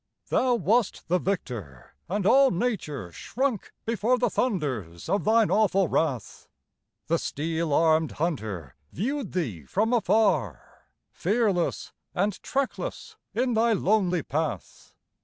Thou 0.29 0.55
wast 0.55 1.07
the 1.09 1.19
victor, 1.19 1.93
and 2.09 2.25
all 2.25 2.49
nature 2.49 3.11
shrunk 3.11 3.71
Before 3.85 4.17
the 4.17 4.31
thunders 4.31 5.07
of 5.07 5.25
thine 5.25 5.51
awful 5.51 5.87
wrath; 5.89 6.47
The 7.05 7.19
steel 7.19 7.71
armed 7.71 8.13
hunter 8.13 8.73
viewed 8.91 9.33
thee 9.33 9.63
from 9.65 9.93
afar, 9.93 10.87
Fearless 11.11 11.93
and 12.15 12.41
trackless 12.41 13.15
in 13.35 13.53
thy 13.53 13.73
lonely 13.73 14.23
path! 14.23 14.95